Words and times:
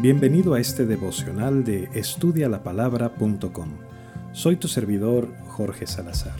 Bienvenido 0.00 0.54
a 0.54 0.60
este 0.60 0.86
devocional 0.86 1.62
de 1.62 1.90
estudialapalabra.com. 1.92 3.68
Soy 4.32 4.56
tu 4.56 4.66
servidor 4.66 5.28
Jorge 5.48 5.86
Salazar. 5.86 6.36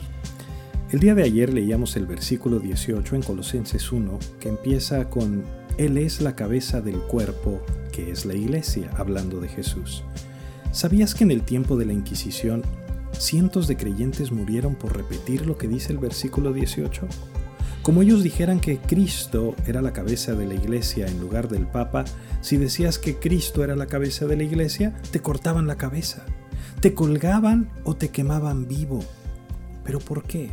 El 0.89 0.99
día 0.99 1.13
de 1.13 1.21
ayer 1.21 1.53
leíamos 1.53 1.95
el 1.95 2.07
versículo 2.07 2.57
18 2.57 3.15
en 3.15 3.21
Colosenses 3.21 3.91
1 3.91 4.17
que 4.39 4.49
empieza 4.49 5.11
con 5.11 5.43
Él 5.77 5.99
es 5.99 6.21
la 6.21 6.35
cabeza 6.35 6.81
del 6.81 6.97
cuerpo 7.01 7.61
que 7.91 8.09
es 8.09 8.25
la 8.25 8.33
iglesia, 8.33 8.89
hablando 8.97 9.39
de 9.39 9.49
Jesús. 9.49 10.03
¿Sabías 10.71 11.13
que 11.13 11.23
en 11.23 11.29
el 11.29 11.43
tiempo 11.43 11.77
de 11.77 11.85
la 11.85 11.93
Inquisición 11.93 12.63
cientos 13.11 13.67
de 13.67 13.77
creyentes 13.77 14.31
murieron 14.31 14.73
por 14.73 14.97
repetir 14.97 15.45
lo 15.45 15.59
que 15.59 15.67
dice 15.67 15.93
el 15.93 15.99
versículo 15.99 16.51
18? 16.51 17.07
Como 17.83 18.03
ellos 18.03 18.21
dijeran 18.21 18.59
que 18.59 18.77
Cristo 18.77 19.55
era 19.65 19.81
la 19.81 19.91
cabeza 19.91 20.35
de 20.35 20.45
la 20.45 20.53
iglesia 20.53 21.07
en 21.07 21.19
lugar 21.19 21.49
del 21.49 21.65
Papa, 21.65 22.05
si 22.41 22.57
decías 22.57 22.99
que 22.99 23.17
Cristo 23.17 23.63
era 23.63 23.75
la 23.75 23.87
cabeza 23.87 24.27
de 24.27 24.37
la 24.37 24.43
iglesia, 24.43 24.93
te 25.09 25.19
cortaban 25.19 25.65
la 25.65 25.77
cabeza, 25.77 26.23
te 26.79 26.93
colgaban 26.93 27.71
o 27.83 27.95
te 27.95 28.09
quemaban 28.09 28.67
vivo. 28.67 28.99
¿Pero 29.83 29.97
por 29.97 30.25
qué? 30.25 30.51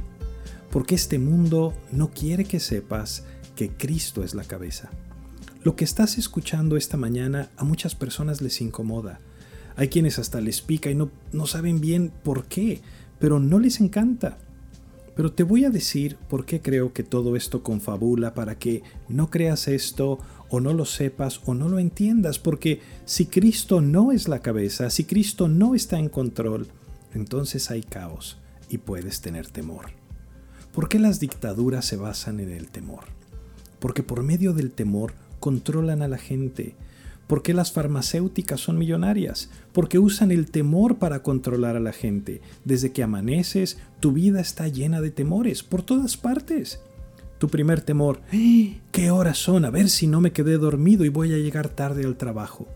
Porque 0.70 0.94
este 0.94 1.18
mundo 1.18 1.74
no 1.92 2.08
quiere 2.10 2.46
que 2.46 2.60
sepas 2.60 3.24
que 3.56 3.68
Cristo 3.68 4.24
es 4.24 4.34
la 4.34 4.44
cabeza. 4.44 4.88
Lo 5.62 5.76
que 5.76 5.84
estás 5.84 6.16
escuchando 6.16 6.78
esta 6.78 6.96
mañana 6.96 7.50
a 7.58 7.64
muchas 7.64 7.94
personas 7.94 8.40
les 8.40 8.62
incomoda. 8.62 9.20
Hay 9.76 9.88
quienes 9.88 10.18
hasta 10.18 10.40
les 10.40 10.62
pica 10.62 10.90
y 10.90 10.94
no, 10.94 11.10
no 11.32 11.46
saben 11.46 11.82
bien 11.82 12.10
por 12.22 12.46
qué, 12.46 12.80
pero 13.18 13.38
no 13.38 13.58
les 13.58 13.80
encanta. 13.80 14.38
Pero 15.18 15.32
te 15.32 15.42
voy 15.42 15.64
a 15.64 15.70
decir 15.70 16.16
por 16.28 16.46
qué 16.46 16.60
creo 16.60 16.92
que 16.92 17.02
todo 17.02 17.34
esto 17.34 17.64
confabula 17.64 18.34
para 18.34 18.56
que 18.56 18.84
no 19.08 19.30
creas 19.30 19.66
esto 19.66 20.20
o 20.48 20.60
no 20.60 20.72
lo 20.74 20.84
sepas 20.84 21.40
o 21.44 21.54
no 21.54 21.68
lo 21.68 21.80
entiendas, 21.80 22.38
porque 22.38 22.80
si 23.04 23.26
Cristo 23.26 23.80
no 23.80 24.12
es 24.12 24.28
la 24.28 24.38
cabeza, 24.42 24.90
si 24.90 25.02
Cristo 25.02 25.48
no 25.48 25.74
está 25.74 25.98
en 25.98 26.08
control, 26.08 26.68
entonces 27.14 27.72
hay 27.72 27.82
caos 27.82 28.38
y 28.68 28.78
puedes 28.78 29.20
tener 29.20 29.48
temor. 29.48 29.86
¿Por 30.72 30.88
qué 30.88 31.00
las 31.00 31.18
dictaduras 31.18 31.84
se 31.84 31.96
basan 31.96 32.38
en 32.38 32.52
el 32.52 32.68
temor? 32.68 33.06
Porque 33.80 34.04
por 34.04 34.22
medio 34.22 34.52
del 34.52 34.70
temor 34.70 35.14
controlan 35.40 36.00
a 36.02 36.06
la 36.06 36.18
gente, 36.18 36.76
¿Por 37.28 37.42
qué 37.42 37.52
las 37.52 37.72
farmacéuticas 37.72 38.58
son 38.58 38.78
millonarias? 38.78 39.50
Porque 39.72 39.98
usan 39.98 40.30
el 40.30 40.50
temor 40.50 40.96
para 40.96 41.22
controlar 41.22 41.76
a 41.76 41.80
la 41.80 41.92
gente. 41.92 42.40
Desde 42.64 42.90
que 42.90 43.02
amaneces, 43.02 43.76
tu 44.00 44.12
vida 44.12 44.40
está 44.40 44.66
llena 44.66 45.02
de 45.02 45.10
temores 45.10 45.62
por 45.62 45.82
todas 45.82 46.16
partes. 46.16 46.80
Tu 47.38 47.48
primer 47.48 47.82
temor. 47.82 48.22
¿qué 48.92 49.10
horas 49.10 49.36
son? 49.36 49.66
A 49.66 49.70
ver 49.70 49.90
si 49.90 50.06
no 50.06 50.22
me 50.22 50.32
quedé 50.32 50.56
dormido 50.56 51.04
y 51.04 51.10
voy 51.10 51.34
a 51.34 51.36
llegar 51.36 51.68
tarde 51.68 52.04
al 52.06 52.16
trabajo. 52.16 52.66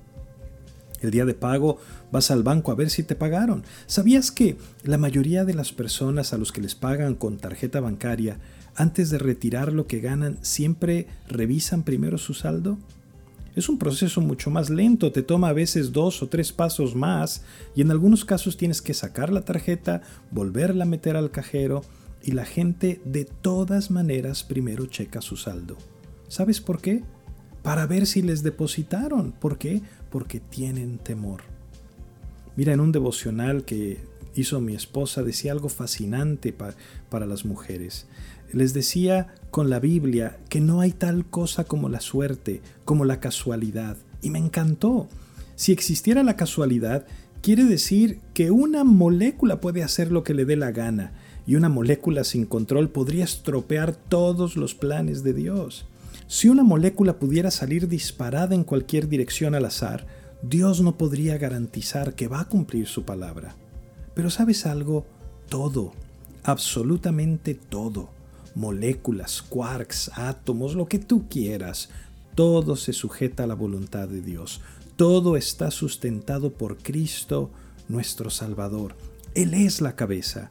El 1.01 1.11
día 1.11 1.25
de 1.25 1.35
pago 1.35 1.79
vas 2.13 2.31
al 2.31 2.43
banco 2.43 2.71
a 2.71 2.75
ver 2.77 2.91
si 2.91 3.03
te 3.03 3.17
pagaron. 3.17 3.65
¿Sabías 3.87 4.31
que 4.31 4.59
la 4.85 4.99
mayoría 4.99 5.47
de 5.47 5.55
las 5.55 5.73
personas 5.73 6.35
a 6.35 6.39
los 6.39 6.53
que 6.53 6.61
les 6.61 6.75
pagan 6.75 7.15
con 7.15 7.39
tarjeta 7.39 7.81
bancaria, 7.81 8.39
antes 8.77 9.09
de 9.09 9.19
retirar 9.19 9.73
lo 9.73 9.87
que 9.87 10.01
ganan, 10.01 10.37
siempre 10.43 11.07
revisan 11.27 11.85
primero 11.85 12.19
su 12.19 12.35
saldo? 12.35 12.79
Es 13.55 13.69
un 13.69 13.79
proceso 13.79 14.21
mucho 14.23 14.51
más 14.51 14.71
lento, 14.71 15.13
te 15.13 15.23
toma 15.23 15.49
a 15.49 15.53
veces 15.53 15.93
dos 15.93 16.23
o 16.23 16.29
tres 16.29 16.53
pasos 16.53 16.95
más 16.95 17.45
y 17.75 17.83
en 17.83 17.91
algunos 17.91 18.25
casos 18.25 18.57
tienes 18.57 18.81
que 18.81 18.95
sacar 18.95 19.31
la 19.31 19.43
tarjeta, 19.43 20.01
volverla 20.31 20.85
a 20.85 20.89
meter 20.89 21.17
al 21.17 21.31
cajero 21.31 21.83
y 22.23 22.33
la 22.33 22.47
gente 22.47 23.01
de 23.05 23.25
todas 23.27 23.91
maneras 23.91 24.43
primero 24.43 24.87
checa 24.87 25.21
su 25.21 25.37
saldo. 25.37 25.77
¿Sabes 26.29 26.61
por 26.61 26.81
qué? 26.81 27.03
Para 27.63 27.87
ver 27.87 28.07
si 28.07 28.23
les 28.23 28.43
depositaron. 28.43 29.33
¿Por 29.33 29.59
qué? 29.59 29.83
Porque 30.11 30.41
tienen 30.41 30.99
temor. 30.99 31.43
Mira, 32.57 32.73
en 32.73 32.81
un 32.81 32.91
devocional 32.91 33.65
que 33.65 34.01
hizo 34.35 34.61
mi 34.61 34.75
esposa 34.75 35.23
decía 35.23 35.53
algo 35.53 35.69
fascinante 35.69 36.55
para 37.11 37.27
las 37.27 37.45
mujeres. 37.45 38.07
Les 38.53 38.75
decía 38.75 39.35
con 39.51 39.71
la 39.71 39.81
Biblia 39.81 40.39
que 40.49 40.61
no 40.61 40.81
hay 40.81 40.93
tal 40.93 41.25
cosa 41.25 41.65
como 41.65 41.89
la 41.89 42.01
suerte, 42.01 42.61
como 42.85 43.05
la 43.05 43.21
casualidad. 43.21 43.97
Y 44.21 44.31
me 44.31 44.39
encantó. 44.39 45.09
Si 45.57 45.73
existiera 45.73 46.23
la 46.23 46.37
casualidad, 46.37 47.07
quiere 47.41 47.65
decir 47.65 48.21
que 48.35 48.51
una 48.51 48.85
molécula 48.85 49.61
puede 49.61 49.83
hacer 49.83 50.13
lo 50.13 50.23
que 50.23 50.35
le 50.35 50.45
dé 50.45 50.57
la 50.57 50.71
gana, 50.71 51.13
y 51.47 51.57
una 51.57 51.69
molécula 51.69 52.25
sin 52.25 52.47
control 52.47 52.91
podría 52.91 53.25
estropear 53.25 53.95
todos 53.95 54.57
los 54.57 54.75
planes 54.75 55.23
de 55.23 55.33
Dios. 55.33 55.87
Si 56.29 56.49
una 56.49 56.63
molécula 56.63 57.19
pudiera 57.19 57.51
salir 57.51 57.89
disparada 57.89 58.55
en 58.55 58.65
cualquier 58.65 59.09
dirección 59.09 59.55
al 59.55 59.65
azar, 59.65 60.07
Dios 60.43 60.81
no 60.81 60.97
podría 60.97 61.37
garantizar 61.39 62.15
que 62.15 62.29
va 62.29 62.41
a 62.41 62.49
cumplir 62.49 62.87
su 62.87 63.05
palabra. 63.05 63.55
Pero 64.15 64.31
sabes 64.31 64.67
algo, 64.67 65.07
todo, 65.49 65.93
absolutamente 66.43 67.55
todo, 67.55 68.11
moléculas, 68.55 69.43
quarks, 69.43 70.11
átomos, 70.15 70.75
lo 70.75 70.87
que 70.87 70.99
tú 70.99 71.29
quieras, 71.29 71.89
todo 72.35 72.77
se 72.77 72.93
sujeta 72.93 73.45
a 73.45 73.47
la 73.47 73.55
voluntad 73.55 74.09
de 74.09 74.21
Dios. 74.21 74.61
Todo 74.97 75.37
está 75.37 75.71
sustentado 75.71 76.53
por 76.53 76.79
Cristo, 76.79 77.51
nuestro 77.89 78.31
Salvador. 78.31 78.95
Él 79.35 79.55
es 79.55 79.81
la 79.81 79.97
cabeza. 79.97 80.51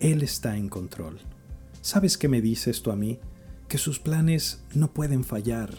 Él 0.00 0.22
está 0.22 0.56
en 0.56 0.68
control. 0.68 1.18
¿Sabes 1.80 2.18
qué 2.18 2.28
me 2.28 2.40
dice 2.40 2.70
esto 2.70 2.92
a 2.92 2.96
mí? 2.96 3.18
Que 3.68 3.78
sus 3.78 3.98
planes 3.98 4.60
no 4.74 4.92
pueden 4.92 5.24
fallar, 5.24 5.70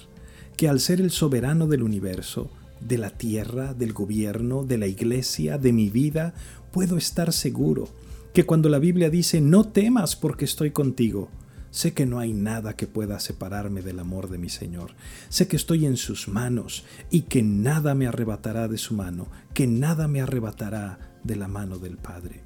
que 0.57 0.69
al 0.69 0.79
ser 0.79 1.01
el 1.01 1.11
soberano 1.11 1.67
del 1.67 1.83
universo, 1.83 2.49
de 2.79 2.97
la 2.97 3.11
tierra, 3.11 3.73
del 3.73 3.93
gobierno, 3.93 4.63
de 4.63 4.77
la 4.77 4.87
iglesia, 4.87 5.57
de 5.57 5.73
mi 5.73 5.89
vida, 5.89 6.33
puedo 6.73 6.97
estar 6.97 7.31
seguro 7.31 7.87
que 8.33 8.45
cuando 8.45 8.67
la 8.67 8.79
Biblia 8.79 9.09
dice 9.09 9.39
no 9.39 9.63
temas 9.63 10.17
porque 10.17 10.43
estoy 10.43 10.71
contigo, 10.71 11.29
Sé 11.73 11.91
que 11.95 12.05
no 12.05 12.19
hay 12.19 12.33
nada 12.33 12.75
que 12.75 12.85
pueda 12.85 13.19
separarme 13.19 13.81
del 13.81 13.97
amor 13.97 14.29
de 14.29 14.37
mi 14.37 14.49
Señor. 14.49 14.91
Sé 15.29 15.47
que 15.47 15.55
estoy 15.55 15.87
en 15.87 15.97
sus 15.97 16.27
manos 16.27 16.85
y 17.09 17.21
que 17.21 17.41
nada 17.41 17.95
me 17.95 18.05
arrebatará 18.05 18.67
de 18.67 18.77
su 18.77 18.93
mano, 18.93 19.25
que 19.55 19.65
nada 19.65 20.07
me 20.07 20.21
arrebatará 20.21 20.99
de 21.23 21.35
la 21.35 21.47
mano 21.47 21.79
del 21.79 21.97
Padre. 21.97 22.41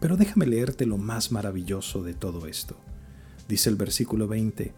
Pero 0.00 0.16
déjame 0.16 0.46
leerte 0.46 0.86
lo 0.86 0.96
más 0.96 1.32
maravilloso 1.32 2.02
de 2.02 2.14
todo 2.14 2.46
esto. 2.46 2.78
Dice 3.46 3.68
el 3.68 3.76
versículo 3.76 4.26
20, 4.26 4.72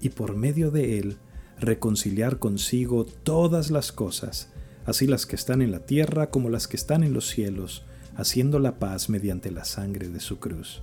y 0.00 0.08
por 0.08 0.34
medio 0.34 0.72
de 0.72 0.98
él 0.98 1.16
reconciliar 1.60 2.40
consigo 2.40 3.04
todas 3.04 3.70
las 3.70 3.92
cosas, 3.92 4.48
así 4.86 5.06
las 5.06 5.24
que 5.24 5.36
están 5.36 5.62
en 5.62 5.70
la 5.70 5.86
tierra 5.86 6.30
como 6.30 6.50
las 6.50 6.66
que 6.66 6.76
están 6.76 7.04
en 7.04 7.12
los 7.12 7.28
cielos, 7.28 7.84
haciendo 8.16 8.58
la 8.58 8.78
paz 8.78 9.08
mediante 9.08 9.50
la 9.50 9.64
sangre 9.64 10.08
de 10.08 10.20
su 10.20 10.38
cruz. 10.38 10.82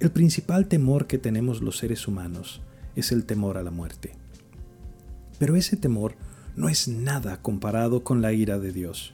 El 0.00 0.10
principal 0.10 0.68
temor 0.68 1.06
que 1.06 1.18
tenemos 1.18 1.60
los 1.60 1.78
seres 1.78 2.06
humanos 2.06 2.60
es 2.94 3.12
el 3.12 3.24
temor 3.24 3.58
a 3.58 3.62
la 3.62 3.70
muerte. 3.70 4.12
Pero 5.38 5.56
ese 5.56 5.76
temor 5.76 6.14
no 6.56 6.68
es 6.68 6.88
nada 6.88 7.40
comparado 7.42 8.02
con 8.02 8.22
la 8.22 8.32
ira 8.32 8.58
de 8.58 8.72
Dios. 8.72 9.12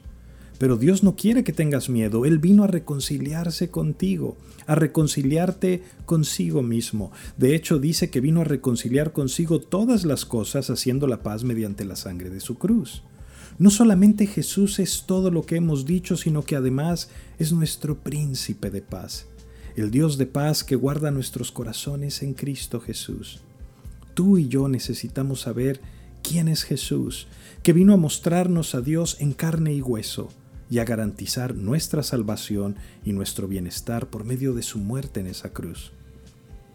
Pero 0.59 0.77
Dios 0.77 1.03
no 1.03 1.17
quiere 1.17 1.43
que 1.43 1.53
tengas 1.53 1.89
miedo, 1.89 2.25
Él 2.25 2.39
vino 2.39 2.65
a 2.65 2.69
reconciliarse 2.69 3.71
contigo, 3.71 4.37
a 4.67 4.75
reconciliarte 4.75 5.83
consigo 6.07 6.63
mismo. 6.63 7.11
De 7.37 7.55
hecho, 7.55 7.79
dice 7.79 8.09
que 8.09 8.21
vino 8.21 8.41
a 8.41 8.45
reconciliar 8.45 9.13
consigo 9.13 9.61
todas 9.61 10.05
las 10.05 10.25
cosas 10.25 10.71
haciendo 10.71 11.07
la 11.07 11.23
paz 11.23 11.45
mediante 11.45 11.85
la 11.85 11.97
sangre 11.97 12.31
de 12.31 12.41
su 12.41 12.57
cruz. 12.57 13.03
No 13.59 13.71
solamente 13.71 14.27
Jesús 14.27 14.79
es 14.79 15.05
todo 15.07 15.31
lo 15.31 15.43
que 15.43 15.57
hemos 15.57 15.87
dicho, 15.87 16.17
sino 16.17 16.45
que 16.45 16.57
además 16.57 17.09
es 17.39 17.53
nuestro 17.53 17.99
príncipe 17.99 18.71
de 18.71 18.83
paz 18.83 19.27
el 19.77 19.91
Dios 19.91 20.19
de 20.19 20.27
paz 20.27 20.63
que 20.63 20.77
guarda 20.77 21.11
nuestros 21.11 21.51
corazones 21.51 22.23
en 22.23 22.35
Cristo 22.35 22.81
Jesús. 22.81 23.41
Tú 24.15 24.39
y 24.39 24.47
yo 24.47 24.69
necesitamos 24.69 25.41
saber 25.41 25.81
quién 26.23 26.47
es 26.47 26.63
Jesús, 26.63 27.27
que 27.63 27.73
vino 27.73 27.93
a 27.93 27.97
mostrarnos 27.97 28.75
a 28.75 28.81
Dios 28.81 29.17
en 29.19 29.33
carne 29.33 29.75
y 29.75 29.83
hueso 29.83 30.29
y 30.71 30.79
a 30.79 30.85
garantizar 30.85 31.57
nuestra 31.57 32.03
salvación 32.03 32.77
y 33.05 33.13
nuestro 33.13 33.49
bienestar 33.49 34.09
por 34.09 34.25
medio 34.25 34.55
de 34.55 34.63
su 34.63 34.79
muerte 34.79 35.21
en 35.21 35.27
esa 35.27 35.53
cruz. 35.53 35.93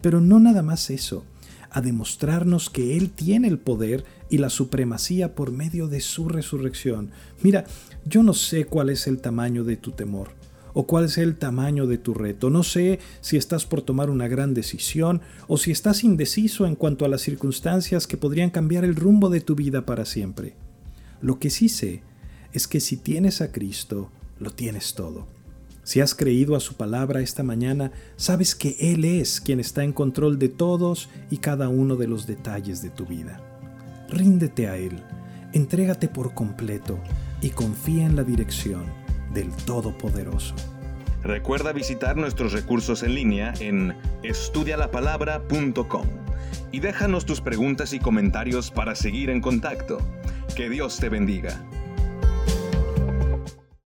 Pero 0.02 0.20
no 0.20 0.40
nada 0.40 0.62
más 0.62 0.90
eso, 0.90 1.24
a 1.71 1.81
demostrarnos 1.81 2.69
que 2.69 2.98
Él 2.98 3.10
tiene 3.10 3.48
el 3.48 3.60
poder 3.60 4.04
y 4.30 4.38
la 4.38 4.50
supremacía 4.50 5.36
por 5.36 5.51
medio 5.51 5.88
de 5.88 6.01
su 6.01 6.30
resurrección. 6.30 7.12
Mira, 7.42 7.66
yo 8.06 8.24
no 8.24 8.33
sé 8.33 8.66
cuál 8.66 8.89
es 8.89 9.07
el 9.07 9.19
tamaño 9.19 9.63
de 9.63 9.77
tu 9.77 9.92
temor, 9.92 10.30
o 10.74 10.86
cuál 10.86 11.06
es 11.06 11.18
el 11.18 11.36
tamaño 11.36 11.88
de 11.88 11.98
tu 11.98 12.13
reto. 12.13 12.50
No 12.50 12.63
sé 12.63 13.00
si 13.21 13.38
estás 13.38 13.66
por 13.66 13.81
tomar 13.81 14.10
una 14.10 14.27
gran 14.27 14.54
decisión 14.54 15.21
o 15.48 15.57
si 15.57 15.71
estás 15.71 16.04
indeciso 16.04 16.66
en 16.66 16.75
cuanto 16.75 17.06
a 17.06 17.10
las 17.10 17.21
circunstancias 17.21 18.07
que 18.07 18.18
podrían 18.18 18.50
cambiar 18.50 18.86
el 18.86 18.95
rumbo 18.95 19.30
de 19.30 19.42
tu 19.42 19.56
vida 19.56 19.86
para 19.86 20.06
siempre. 20.06 20.56
Lo 21.21 21.39
que 21.39 21.50
sí 21.50 21.69
sé 21.69 22.01
es 22.54 22.68
que 22.68 22.80
si 22.80 22.98
tienes 22.98 23.42
a 23.42 23.51
Cristo, 23.51 24.10
lo 24.39 24.51
tienes 24.51 24.94
todo. 24.94 25.27
Si 25.90 26.02
has 26.02 26.14
creído 26.14 26.56
a 26.56 26.60
su 26.60 26.76
palabra 26.76 27.20
esta 27.20 27.42
mañana, 27.42 27.92
sabes 28.16 28.54
que 28.54 28.76
Él 28.80 29.06
es 29.06 29.42
quien 29.42 29.60
está 29.60 29.84
en 29.84 29.92
control 29.92 30.38
de 30.38 30.48
todos 30.48 31.10
y 31.32 31.38
cada 31.38 31.68
uno 31.68 31.96
de 31.96 32.06
los 32.06 32.28
detalles 32.28 32.84
de 32.84 32.92
tu 32.92 33.08
vida. 33.08 33.42
Ríndete 34.08 34.68
a 34.68 34.78
Él, 34.78 35.02
entrégate 35.52 36.08
por 36.08 36.36
completo 36.36 37.00
y 37.42 37.50
confía 37.50 38.06
en 38.06 38.16
la 38.16 38.24
dirección 38.24 38.84
del 39.34 39.50
Todopoderoso. 39.66 40.54
Recuerda 41.24 41.72
visitar 41.72 42.18
nuestros 42.18 42.54
recursos 42.54 43.02
en 43.02 43.16
línea 43.16 43.56
en 43.60 43.96
estudialapalabra.com 44.22 46.06
y 46.72 46.82
déjanos 46.82 47.26
tus 47.26 47.42
preguntas 47.42 47.94
y 47.94 48.00
comentarios 48.00 48.70
para 48.70 48.94
seguir 48.94 49.32
en 49.32 49.42
contacto. 49.42 49.98
Que 50.56 50.70
Dios 50.70 51.00
te 51.00 51.10
bendiga. 51.10 51.60